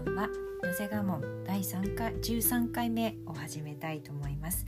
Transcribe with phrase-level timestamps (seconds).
[0.00, 0.28] んは
[0.64, 4.64] ヨゼガモン第3回13回目を始めたいと思います、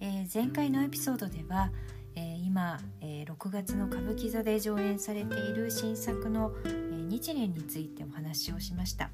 [0.00, 1.70] えー、前回のエピソードでは、
[2.16, 9.10] えー、今、えー、6月の歌舞伎座で上演されている新作の、え、日蓮についてお話をしました、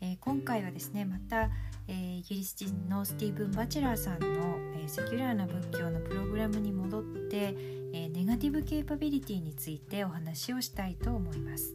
[0.00, 1.50] え、今回はですねまた、
[1.86, 7.54] え、イギリス人のスティーブン・バチェラーさんの、え、セキュラーな仏教のプログラムに戻って、
[7.92, 11.74] え、ネガティブケーパビリティについてお話をしたいと思います。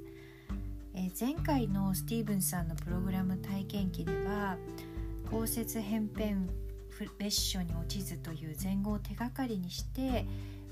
[0.95, 4.57] え前回のスティーブンさんのプログラム体験記では
[5.29, 6.47] 公設扁扁
[7.17, 10.25] 別所に落ちずという前後を手がかりにして、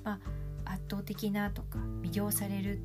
[0.03, 0.19] ま
[0.65, 2.79] あ、圧倒的なとか魅了される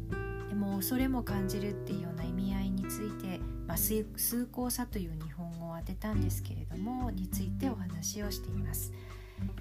[0.49, 4.07] でも恐れも感じるっていうような意味合いについて、まあ、崇
[4.51, 8.93] 高さという日本語を当てたんですけれどもについてお話をしています。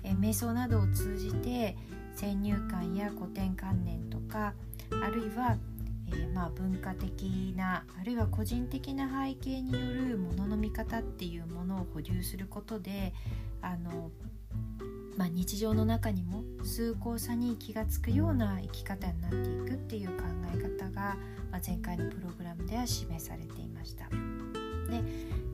[0.04, 1.76] え瞑想などを通じて
[2.16, 4.54] 先入観や古典観念とか
[5.04, 5.58] あるいは
[6.08, 13.14] えー、まあ文化的なあるいは個人的な背景によるものの見方っていうものを保留することで
[13.62, 14.12] あの、
[15.18, 21.18] まあ、日常の中にも崇高さに気が付くような生き方になっていくっていう考え方が、
[21.52, 24.06] まあ、前回のプログラムでは示されていました。
[24.06, 25.02] で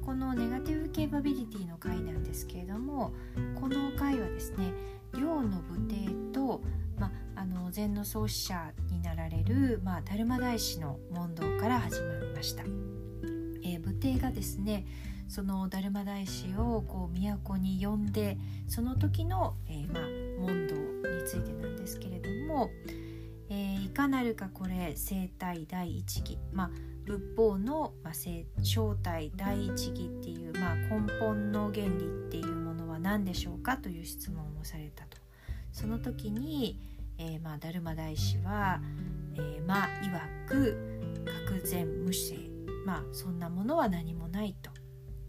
[0.06, 3.14] このネガティブケーパビリティの回なんですけれども
[3.56, 4.74] この回はですね
[5.14, 6.62] 量の武帝と、
[7.42, 12.64] あ、の禅の創始者になられる、まあ、ダルマ大師の問答から始まりました。
[13.64, 14.86] えー、武帝がですね
[15.28, 20.04] そのダルマ大師をこう都に呼んでその時の、えー、まあ、
[20.40, 22.70] 問答についてなんですけれども、
[23.50, 26.72] えー、いかなるかこれ生体第一義、まあ、
[27.06, 28.46] 仏法の、まあ、正
[29.02, 35.18] 体第一義っていう、まあ、根本の原理っていうものは何でしょうかという質問をされたと。
[35.72, 36.78] その時に、
[37.24, 38.82] えー、まあ、ダルマ大師は、
[39.36, 40.76] えー、まあ曰く
[41.48, 42.36] 格然無性
[42.84, 44.72] まあそんなものは何もないと。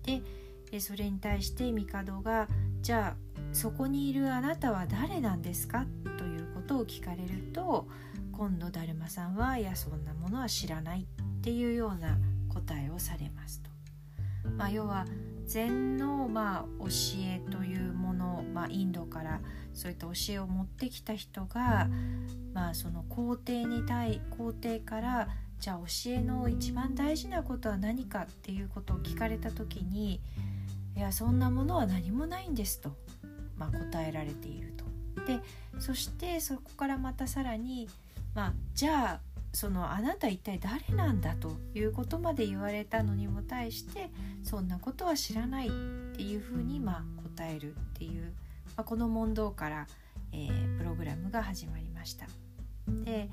[0.02, 2.48] でそれに対して帝が
[2.80, 3.16] じゃあ
[3.52, 5.84] そこにいるあなたは誰なんですか？
[6.16, 7.86] ということを聞かれると
[8.32, 13.70] 今度だるまさんはいやそんなものは知らないっていうような答えをされますと。
[14.56, 15.04] まあ、要は
[15.52, 16.86] 禅のまあ教
[17.18, 19.42] えというもの、まあ、インドから
[19.74, 21.90] そういった教えを持ってきた人が、
[22.54, 25.28] まあ、その皇帝に対皇帝から
[25.60, 30.22] じゃあ教えの一番大事なことは何かっていうことを聞かれた時に
[30.96, 32.96] いやそんなものは何もないんですと、
[33.58, 34.86] まあ、答えられていると。
[35.26, 35.38] で
[35.78, 37.90] そしてそこからまたさらに、
[38.34, 44.10] まあ、じゃあそのあなた一体誰なんだということまで言われたのにも対して
[44.42, 45.70] そんなことは知らないっ
[46.16, 48.32] ていうふうにまあ答えるっていう、
[48.76, 49.86] まあ、この問答から、
[50.32, 52.26] えー、プログラムが始まりました。
[53.04, 53.28] で、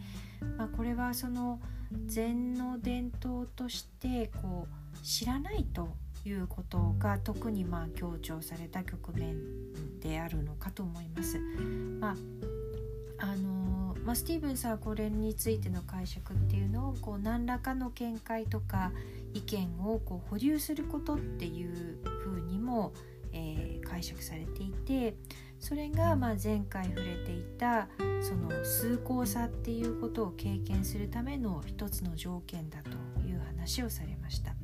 [0.57, 1.59] まあ、これはその
[2.05, 5.89] 禅の伝統としてこう知らないと
[6.25, 9.37] いうことが特にまあ強調された局面
[10.01, 11.39] であるのかと思います。
[11.99, 12.15] まあ
[13.21, 13.78] あの
[14.09, 18.91] まあ、スティーブンさんはこれについての解釈っていうのをこう何らかの見解とか
[19.35, 22.91] 意見をこう保留することっていうふうにも、
[23.33, 25.15] えー、解釈されていて
[25.59, 27.87] それがまあ前回触れていた
[28.19, 32.89] その崇高さっていうことを経験するための一つの条件だと
[33.21, 34.55] いう話をされました。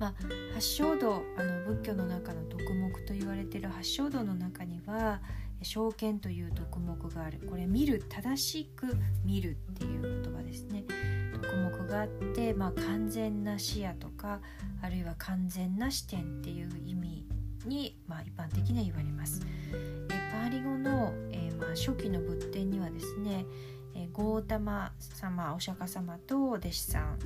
[0.00, 0.14] まあ、
[0.54, 5.22] 八正道あの仏教の中の徳目と言われている八正道の中には
[5.62, 10.84] 証券という徳目があるこれ見る正しく見るっていう言葉ですね
[11.32, 14.40] 徳目があって、まあ、完全な視野とか
[14.82, 17.26] あるいは完全な視点っていう意味
[17.66, 19.42] に、まあ、一般的には言われます。
[19.72, 20.06] え
[20.36, 23.46] パーリ語の、えー、まあ、初期の仏典にはですね、
[23.94, 27.18] えー、ゴータマ様お釈迦様と弟子さん、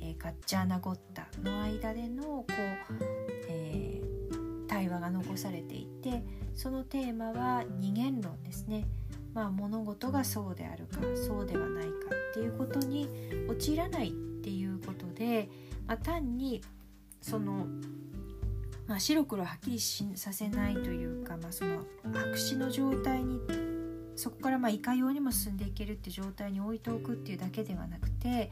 [0.00, 3.17] えー、ガッチャーナゴッタの間でのこう、
[5.22, 6.22] 残されていて
[6.54, 8.86] そのテーマは二元論ですね。
[9.34, 11.90] まあ、物事がそうであるかそうではないか
[12.30, 13.08] っていうことに
[13.48, 15.48] 陥らないっていうことで、
[15.86, 16.62] まあ、単に
[17.20, 17.66] その
[18.88, 23.38] まあ、白黒はっきりさせないというか、まあ、その白紙の状態に
[24.16, 28.50] そこからまあいかようにも進んでいけるって状態に置いておくっていうだけではなくて、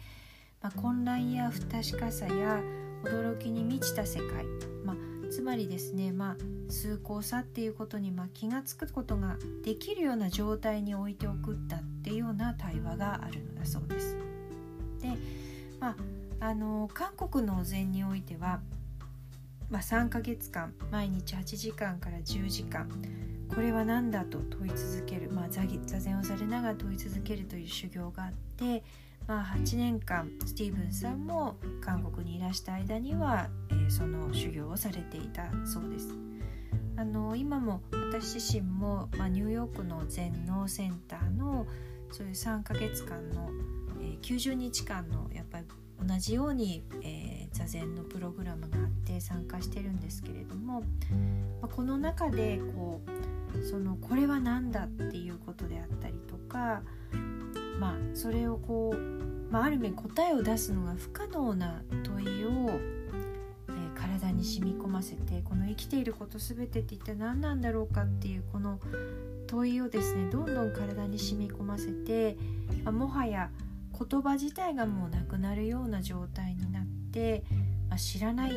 [0.62, 2.60] まあ、混乱や不確かさや
[3.02, 4.44] 驚きに満ちた世界、
[4.84, 4.96] まあ、
[5.36, 6.36] つまりですね、まあ、
[6.70, 14.16] 崇高さっていうことにまあ気が付くことができるような状態に置いておくったっていうような対話があるのだそうです。
[15.02, 15.08] で、
[15.78, 15.94] ま
[16.40, 18.60] あ、あの韓国のお禅においては
[19.68, 22.88] まあ、3ヶ月間毎日8時間から10時間
[23.54, 25.60] これは何だと問い続ける、まあ、座
[26.00, 28.84] 禅をされながら問い続けるという修行があって、
[29.26, 36.14] まあ、8年間スティーブンさんも韓国にいらした間には、えー、その修行をされていたそうです。
[36.98, 41.66] あの今も私自身も、まあ、ニューヨークの全農センターの
[42.10, 43.50] そういう3ヶ月間の、
[44.00, 45.64] えー、90日間のやっぱり
[46.06, 50.86] 同じように、えー、座禅のプログラムがあって参加してるんですけれども、ま
[51.62, 56.82] あ、この中でこうそのこれは何だっていうことであったりとか、
[57.78, 59.15] まあ、それをこう、
[59.50, 62.80] まあ、ある面答えを出すのが不可能な問いを
[63.68, 68.80] え体に染み込ませてこの生きていること全てって一体何なんだろうかっていうこの
[69.46, 72.36] 問いをですねどんどん体に染み込ませて、
[72.84, 73.50] まあ、もはや
[73.98, 77.44] 言葉自体がもうなくなるような状態になって、
[77.88, 78.52] まあ、知らない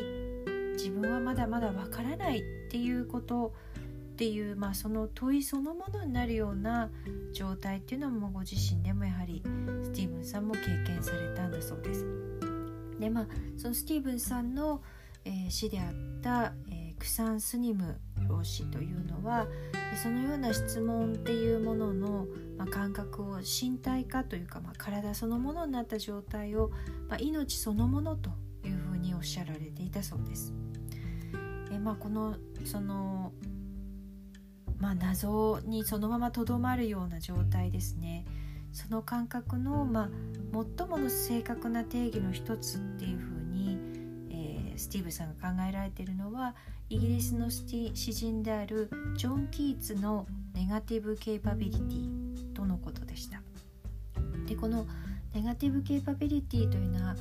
[0.72, 3.54] 自分はまだまだわからないっていうこと
[4.20, 6.90] っていう、まあ、その問いそのものになるような
[7.32, 9.42] 状態っていうのもご自身でもやはり
[9.82, 12.04] スティーブンさんも経験されたんだそうです。
[12.98, 13.26] でまあ
[13.56, 14.82] そのスティーブンさんの
[15.24, 19.46] えー、師であった、えー、クサン・スニム老師というのは
[20.02, 22.26] そのような質問っていうものの、
[22.56, 26.70] まあ、感覚を身体化というか、まあ、体そのものになった状態を、
[27.08, 28.30] まあ、命そのものと
[28.64, 30.54] いうふうにおっしゃられていたそうです。
[31.72, 33.32] えまあ、このその
[34.80, 38.24] まあ、謎にそのままとどまるような状態ですね
[38.72, 40.10] その感覚の、まあ、
[40.78, 43.78] 最もの正確な定義の一つっていうふうに、
[44.30, 46.54] えースティーブさんが考えられているのは
[46.88, 53.42] イギリスの詩人であるジョン・キーツのネガティブ・ケイパビリティとのことでした。
[54.46, 54.86] でこの
[55.34, 57.14] ネガティブ・ケイパビリティというのは、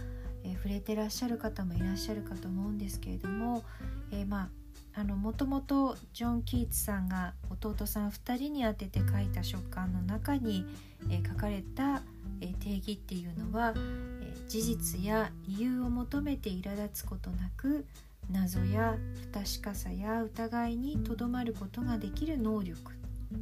[0.44, 3.64] えー、触れてらっしゃる方もいらっしゃるかと思うんですけれども、
[4.12, 4.50] えー、まあ
[4.96, 10.66] あのもともとジョン・キーツさんが弟さん2人に宛てて書いた書簡の中に、
[11.10, 12.02] えー、書かれた、
[12.42, 13.74] えー、定義っていうのは、
[14.22, 17.86] え事実や理由を求めて苛立つことなく
[18.32, 18.98] 謎や
[19.32, 22.94] 不確かさや疑いにとどまることができる能力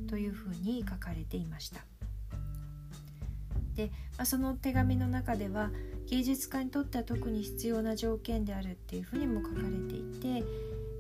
[0.10, 1.82] というふうに書かれていました。
[3.76, 5.70] で、まあ、その手紙の中では
[6.10, 10.44] 芸術家にとっては特に必要な条件であるっていうふうにも書かれていて、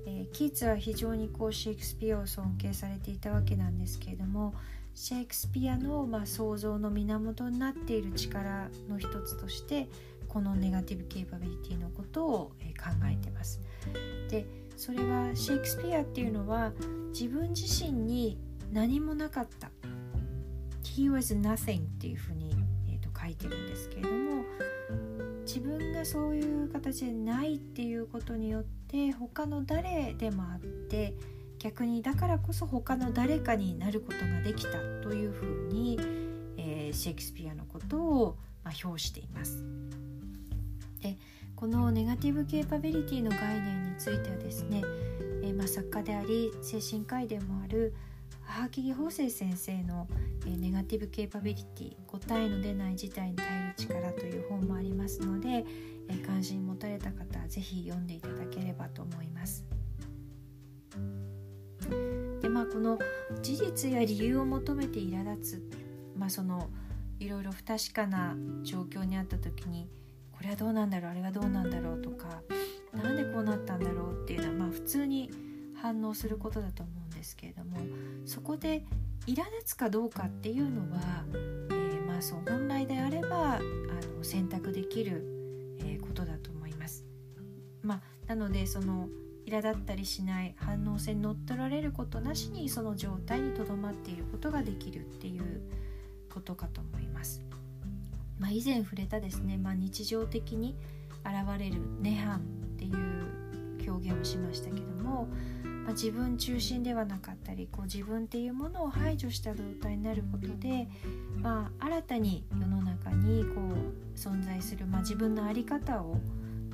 [0.09, 4.53] えー、キーツは非常にこうシェイクスピアを尊敬されていたわけなんですけれども
[4.95, 9.89] シェイクスピアの、まあ、創造の源になっている力の一つとして
[10.29, 13.61] このネガティブ・ケイパビリティのことを、え考えてます。
[14.29, 14.45] で
[14.75, 16.71] それはシェイクスピアっていうのは
[17.09, 18.37] 自分自身に
[18.71, 19.71] 何もなかった
[20.83, 22.55] He was nothing っていうふうに、
[22.89, 24.43] えーと、書いてるんですけれども
[25.45, 31.13] 自分がそういう形でないっていうことによってで他の誰でもあって
[31.59, 35.99] 逆にだからこそ他の誰かになることができたというふうに、
[36.57, 39.63] えー、シェイクスピアのことを、まあ、表しています。
[41.01, 41.17] で
[41.55, 44.83] このネガティブ・ケーパビリティの概念についてはですね、
[45.41, 47.95] えー、まあ、作家であり精神科医でもある
[48.43, 50.07] 母木法生先生の、
[50.45, 55.65] えー、ネガティブ・ケーパビリティ答えの出ない事態に耐える力という本もありますので、
[56.09, 59.65] え、関心持たれた方は是非読んでいただければと思います。
[62.41, 62.97] でまあこの
[63.41, 65.69] 事実や理由を求めて苛立つ、
[66.15, 66.69] まあ、その
[67.19, 69.89] いろいろ不確かな状況にあった時に
[70.31, 72.41] これはどうなんだろうあれはどうなんだろうとか
[72.93, 75.31] なんでこうなったんだろうっていうのはまあ普通に
[75.81, 77.77] 反応することだと思うんですけれども
[78.25, 78.85] そこで
[79.25, 85.36] 苛立つかどうかっていうのは、えー、まあそう本来であればあの選択できる、
[85.79, 87.05] えー、ことだと思います。
[87.81, 89.07] まあ、なのでその
[89.45, 95.61] 苛立ったりしない反応性に乗っ取られることなしにその状態にとどまっていることができるっていう
[96.33, 97.41] ことかと思います。
[98.39, 100.75] まあ、以前触れたですね、まあ、日常的に
[101.23, 102.39] 現れる「涅槃」っ
[102.77, 105.27] ていう表現をしましたけども、
[105.87, 110.89] まあ、自分中心ではなかったりこう自分っていうものを排除した状態になることで、
[111.37, 116.19] まあ、新たに世の中にこう存在する、まあ、自分の在り方を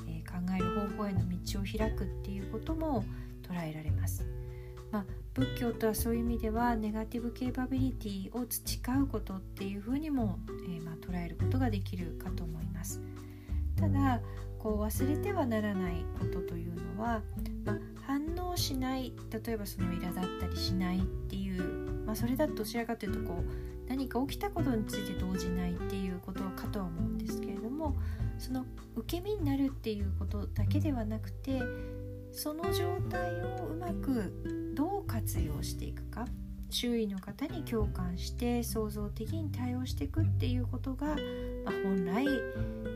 [0.08, 3.06] え考える方法への道を開くっていうことも
[3.48, 4.26] 捉えられます。
[4.92, 5.06] まあ、
[5.36, 13.00] 仏教とはそういう意味ではネガティブケーパビリティを培うことっていうふうにも、えー、ま、捉えることができるかと思います。
[13.76, 14.22] ただ
[14.64, 17.22] こう忘れてはならないことというのは、
[17.66, 17.78] まあ、
[18.08, 21.62] 反応しない例えばその苛立ったりしないっていう、
[22.06, 27.98] まあ、それだとどちらかというとこう何か起きたことについて動じないっていうことかとは思うんですけれども
[28.40, 28.66] その
[28.96, 31.62] 受け身になるっていうことだけではなくて
[32.32, 34.32] その状態をうまく
[34.76, 36.26] どう活用していくか
[36.70, 41.16] 周囲の方に共感して創造的に対応していくっていうことが、
[41.64, 42.26] まあ、本来、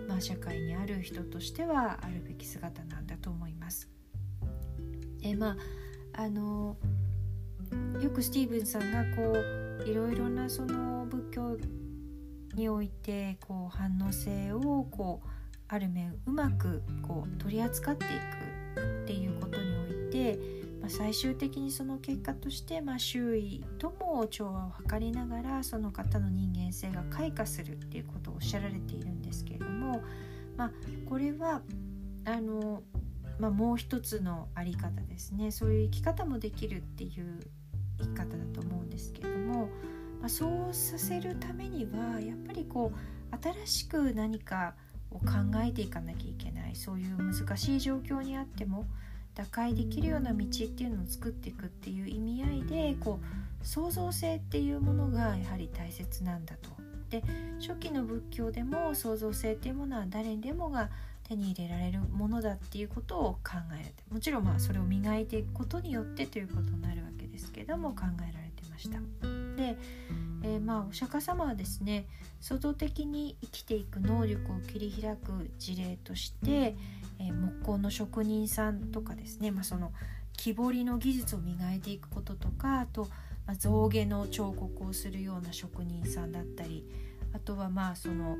[0.07, 3.89] まあ、社会にある人としてはあるべき姿なんだと思います。
[5.23, 5.57] えま
[6.13, 6.77] ああの
[8.01, 11.57] よくスティーブンさんがこういろいろなその仏教
[12.55, 15.27] においてこう反応性をこう
[15.67, 18.07] ある面うまくこう取り扱ってい
[18.75, 20.39] くっていうことにおいて、
[20.87, 30.01] まあ、最終的にその結果として、まあ、周囲とも調和を図りながらその方の人間性が開花するっていうことをおっしゃられているんですけれども、
[30.55, 30.71] まあ、
[31.09, 31.61] これは
[32.23, 32.83] あの、
[33.37, 35.51] まあ、もう一つの在り方ですね。
[35.51, 37.37] そういう生き方もできるっていう
[37.99, 39.67] 生き方だと思うんですけれども、
[40.21, 44.73] まあ、そうさせるためにはやっぱりこう新しく何か
[45.11, 45.25] を考
[45.57, 46.75] えていかなきゃいけない。
[46.77, 48.85] そういう難しい状況にあっても
[49.37, 56.71] 打開できるような道っていうのを作っていくっていう意味合いでこう創造性っていうものがやはり大切なんだと。
[57.11, 57.23] で
[57.59, 60.89] 初期の仏教でも創造性っていうものは誰にでもが
[61.23, 68.99] 手に入れられるものだっていうことを考えられてもちろんまあそれを磨いていくことによってということになるわけですけども考えられてました。
[69.55, 69.77] で
[70.43, 72.05] えー、まあお釈迦様はですね
[72.41, 76.75] 創造的に生きていく能力を切り開く事例として、
[77.19, 79.91] 木工の職人さんとかですね、まあ、その
[80.33, 83.07] 木彫りの技術を磨いていくこととかあと、
[83.57, 86.85] 象牙の彫刻をするような職人さんだったり
[87.33, 88.37] あとはまあその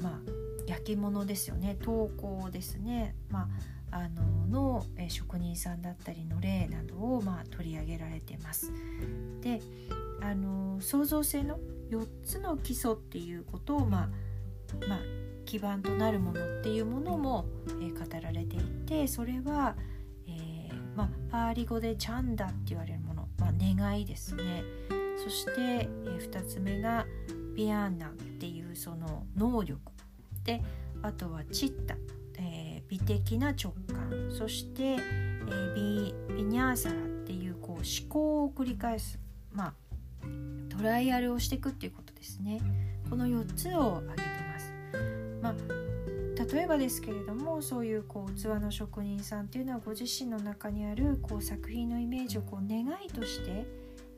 [0.00, 1.76] まあ焼き物ですよね。
[1.82, 3.48] 陶工ですね、ま
[3.90, 8.72] あ、あのの、職人さんだったりの例などを、ま、取り上げられてます。
[9.40, 9.60] で
[10.20, 11.58] あの創造性の
[11.90, 14.08] 4つの基礎っていうことを、まあ
[14.88, 14.98] まあ、
[15.44, 19.76] 基盤となるものっていうものも、えー、語られていてそれは、
[20.26, 24.64] えー、まあ、パーリ語でチャンダって言われるもの、まあ、願いですね。
[25.22, 27.06] そして、えー、2つ目が
[27.54, 29.80] ビアンナっていうその能力。
[30.44, 30.62] で
[31.02, 31.96] あとはチッタ、
[32.38, 34.30] え美的な直感。
[34.30, 34.98] そして、え
[35.74, 39.18] ビビニャーサラっていうこう思考を繰り返す。
[39.52, 39.74] まあ
[40.76, 42.60] トライアルをしていくっていうことですね。
[43.08, 44.33] この4つを挙げ
[45.44, 45.54] まあ
[46.52, 53.66] 例えばですけれどもそういうこう器の職人さんっていうのはご自身の中にあるこう作品のイメージをこう願いとして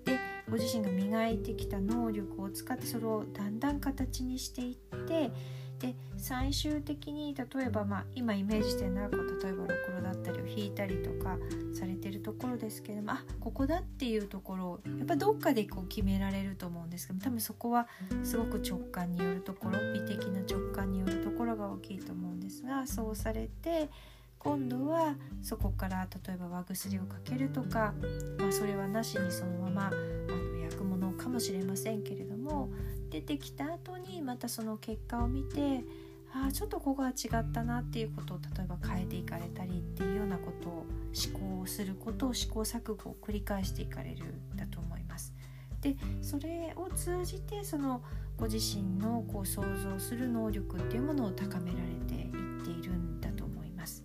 [0.05, 0.19] で
[0.49, 5.33] ご自身が磨いてきた能力を使ってそれをだんだん形にしていって
[5.79, 11.37] で最終的に例えば、まあ、今イメージしてるのは例えばろくろだったりを引いたりとか
[11.75, 17.89] されてるところですけどもあここだっていうところをやっぱどっかでこう決められると思うんですけど多分そこは
[18.25, 23.91] すごく直感によるところ美的な直感によるところが大きいと思うんですがそうされて
[24.39, 27.95] 今度はそこから例えば和薬をかけるとか、
[28.39, 32.71] まあ、それはなしにそのままあの焼くものかもしれませんけれども
[33.11, 35.85] 出てきた後にまたその結果を見て
[36.33, 40.87] ああちょっとここが違ったなっていうことを例えば変えていかれたりっていうようなことを
[41.33, 45.33] 思考することを試行錯誤を繰り返していかれるだと思います。
[45.81, 48.03] でそれを通じてその
[48.37, 54.05] ご自身のこう想像する能力っていうものを高められていっているんだと思います。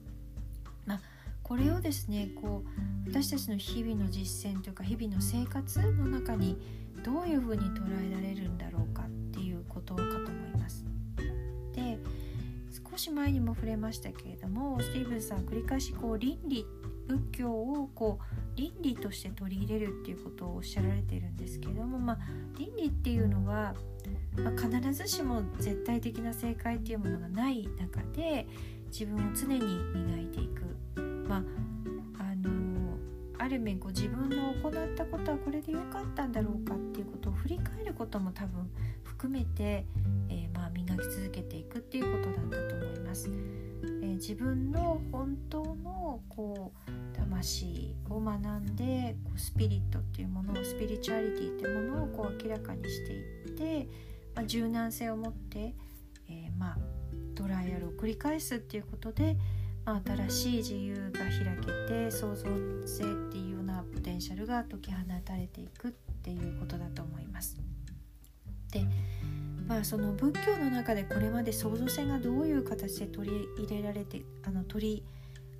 [0.85, 1.01] まあ、
[1.43, 6.57] これをですねこう私たちの日々の実践というか日々の生活の中に
[7.03, 10.85] どういうふうに捉えられるんだろうかっていうことかと思います。
[11.73, 11.99] で
[12.91, 16.65] 少し前にも触れましたけれどもスティーブンさん繰り返しこう倫理
[17.07, 22.19] 仏教をこう倫理として取り入れるっていうことをおっしゃられているんですけれども、まあ、
[22.57, 23.73] 倫理っていうのは、
[24.37, 28.47] まあ、必ずしも絶対的な正解っていうものがない中で
[28.87, 31.41] 自分を常に磨いていく、まあ、
[33.41, 36.90] ある面こう自分の行ったことはこれで良かったんだろうかって
[37.41, 38.69] 振り返ることも多分
[39.03, 39.85] 含めて、
[40.29, 43.29] えー、まあ、磨き続けていくっていうことだったと思います。
[43.29, 53.87] えー、自分の本当のこう魂を学んでこうスピリットっていうものをスピリチュアリティっていうものをこう明らかにしていって、
[54.35, 55.75] まあ、柔軟性を持って、
[56.29, 56.77] えー、まあ、
[57.35, 59.37] トライアルを繰り返すっていうことで
[59.85, 62.45] ま新しい自由が開けて創造
[62.85, 67.57] 性っていうようなポテンシャルが解き放たれていくってていうことだと思います。
[68.71, 68.85] で
[69.67, 75.03] まあその仏教の中でこれまで創造性がどういう形で取り入れられてあの取り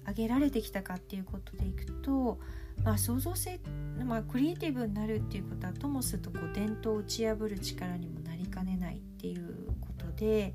[0.07, 2.39] 上げられてきたかっていうことでいくと、
[2.83, 3.59] まあ、創造性、
[4.03, 10.53] まあ、クリエイティブになるっていうことはともするとこう伝統を打ち破る力にもなりかねないっていうことで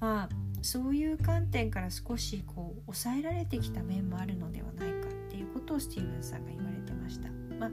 [0.00, 0.28] まあ
[0.62, 7.28] そういう観点から少しこう抑えられてきた面もあるのではないかっていうことをスティーブンさんが言われてました。
[7.58, 7.70] まあ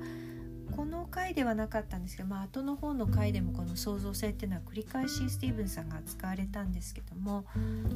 [0.75, 7.45] この回ではなかったんですけど、まあ後の方の回でもこの創造性っていうのは繰り返しスティーブンさんが扱われたんですけども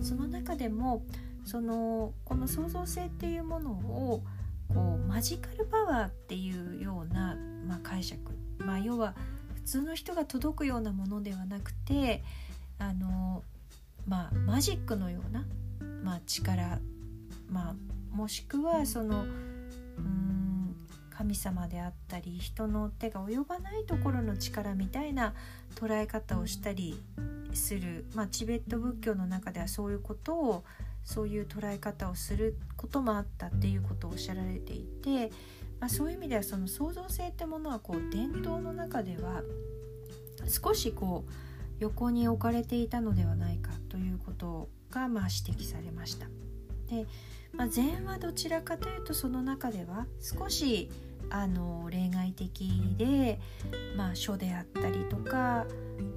[0.01, 1.03] その中でも
[1.45, 4.23] そのこの創造性っていうものを
[4.73, 8.19] こうマジカルパワーっていうような、まあ、解釈、
[8.59, 9.15] まあ、要は
[9.53, 12.23] 普通の人が届くようなものではなくて
[12.79, 13.43] あの、
[14.07, 15.45] まあ、マジックのような、
[16.03, 16.79] まあ、力、
[17.49, 19.25] まあ、もしくはその
[19.97, 20.64] うん
[21.17, 25.33] 神様であったり人の手が及ばないところの力みたいな
[25.75, 26.99] 捉え方をしたり
[27.53, 30.63] する、まあ、チベット仏教の中ではそういうことを
[31.05, 35.31] そういう捉え方をすることもあったっていうことをおっしゃられていて、
[35.79, 39.41] まあ、そういう意味ではその創造性ってものはこう伝統の中では
[40.47, 41.31] 少しこう
[41.79, 46.27] 横に置かれていたのではないかということがまあ指摘されました。
[46.89, 47.05] で、
[47.53, 50.89] まあ、禅はどちらかというとその中では少し
[51.29, 53.39] あの例外的で、
[53.95, 55.65] まあ、書であったりとか、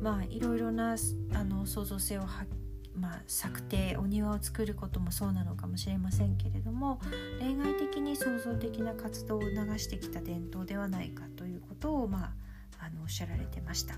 [0.00, 0.96] まあ、いろいろな
[1.34, 2.50] あの創造性を発
[2.94, 7.00] まあ、策定お庭を作ることもそうなのかもしれませんけれども
[7.40, 12.34] 例外的に創造的な活動を促してきた伝統ではないかということを、ま
[12.80, 13.94] あ、あのおっしゃられてました。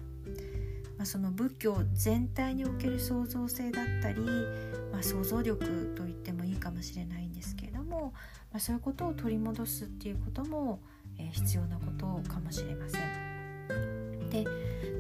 [1.00, 4.20] まあ、その仏教全体における創造性だったり、
[4.92, 8.12] まあ、想像力と言ってもいいかもしれないんですけれども、
[8.52, 10.80] まあ、そういうことを取り戻すっていうことも、
[11.32, 14.28] 必要なことかもしれません。
[14.30, 14.44] で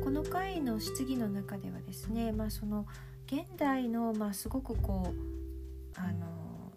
[0.02, 2.86] この回の質疑の中ではですね、まあ、その
[3.26, 6.72] 現代の、まあ、すごくこうあの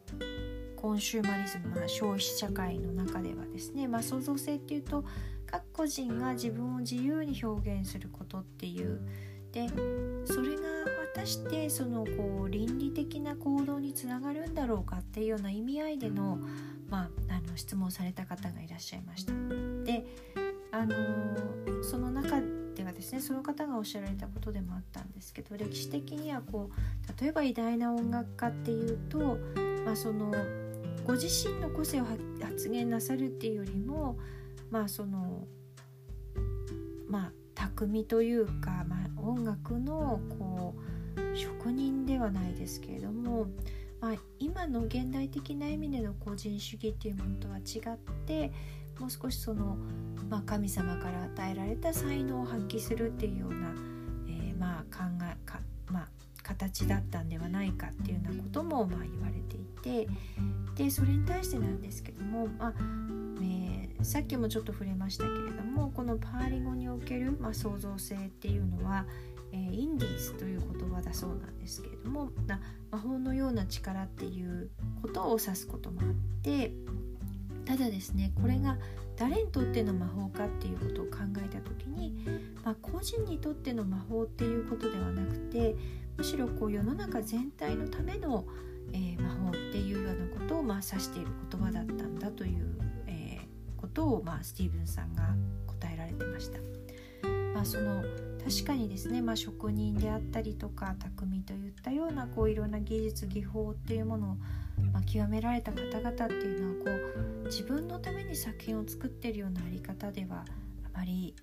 [0.76, 5.04] コンシューマリズム、まあ、消費社会の中ではですね、まあ、創造性っていうと
[5.46, 9.02] 各個人が自分を自由に表現することっていう
[9.52, 9.68] で
[10.26, 10.53] それ
[11.26, 16.40] してそのこう倫理的な行動につながるんだろうかっていうような意味合いでの,、
[16.90, 19.34] まあ、あの質問された方がいらっしゃいました。
[19.84, 20.06] で
[20.72, 20.96] あの
[21.84, 22.42] その中
[22.76, 29.38] ではですねその方がおっしゃられたことでもあったんですけど歴史的にはこう例えば偉大な音楽家っていうと、
[29.86, 30.34] まあ、その
[31.06, 32.06] ご自身の個性を
[32.42, 34.18] 発言なさるっていうよりも
[34.72, 35.46] まあその
[37.08, 40.93] まあ匠というか、まあ、音楽のこう
[41.36, 43.48] 職人ではないですけれども、
[44.02, 48.52] まあ、今の現代的な意味での個人主義っていうものとは違って
[49.00, 49.78] もう少しその、
[50.30, 53.74] まあ、神様から与えられた才能を発揮するっていうような、
[54.28, 56.10] えー、まあ考えか、まあ、
[56.44, 60.08] 形だったんではないかっていうようなこともまあ言われていて
[60.76, 62.74] でそれに対してなんですけども、まあ
[63.42, 69.06] えー、さっきもちょっと触れましたけれどもこのパーリ語における、まあ、創造性っていうのは、
[69.54, 72.32] えー、インディーズという言葉だそうなんですけれども
[72.92, 76.08] 魔法のような力っていうことを指すこともあっ
[76.42, 76.72] て
[77.66, 78.78] ただですねこれが
[79.16, 82.26] 誰にとっての魔法かっていうことを考えた時に、
[82.64, 85.76] まあ、個人にとっての魔法っていうことではなくて
[86.18, 88.46] むしろこう世の中全体のための、
[88.92, 92.76] えー、魔法っていうようなことをまあ指している言葉だったんだという、
[93.08, 95.36] えー、ことを、まあ、スティーブンさんが
[95.68, 96.60] 答えられてました。
[97.54, 98.04] まあ、その
[98.46, 104.38] 確かにですね、まあ、職人であったりとか匠といったようなこういろんな技術技法っていうものを
[104.92, 107.02] まあ、極められた方々っていうのはこ
[107.44, 110.46] う自分のために作品を作ってるようなあり方では
[110.86, 111.36] あまり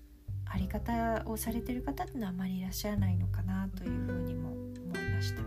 [0.45, 5.43] あり方をされてる方っていうのはあまりいらっしゃらないのかなというふうにも思いました。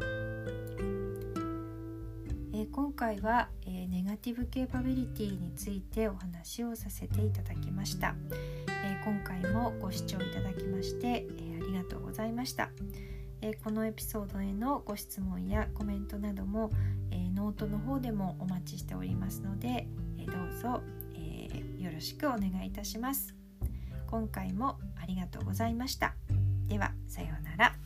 [2.56, 8.14] えー、今回は、えー、ネガティブケーパビリティについてお話をさせていただきました。
[9.04, 12.70] 今回もご視聴いただきまして、えありがとうございました。
[13.42, 16.70] えこのエピソードへのご質問やコメントなども、
[17.10, 19.86] えノートの方でもお待ちしておりますので、
[20.18, 20.82] えどうぞ、
[21.14, 23.34] えよろしくお願いいたします。
[24.06, 26.14] 今回もありがとうございました。
[26.68, 27.83] では、さようなら。